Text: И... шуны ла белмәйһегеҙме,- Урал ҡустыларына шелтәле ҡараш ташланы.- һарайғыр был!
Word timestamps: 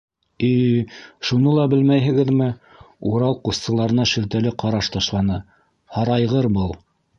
И... 0.45 0.47
шуны 1.31 1.51
ла 1.57 1.65
белмәйһегеҙме,- 1.73 2.47
Урал 3.11 3.37
ҡустыларына 3.49 4.07
шелтәле 4.15 4.57
ҡараш 4.65 4.93
ташланы.- 4.97 5.41
һарайғыр 5.99 6.53
был! 6.61 6.77